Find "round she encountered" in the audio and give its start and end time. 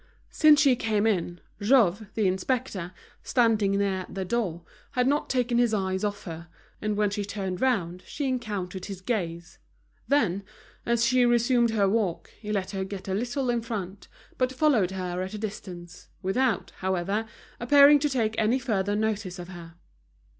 7.61-8.85